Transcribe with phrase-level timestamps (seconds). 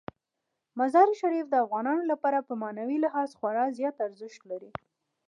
[0.79, 4.71] مزارشریف د افغانانو لپاره په معنوي لحاظ خورا زیات ارزښت لري.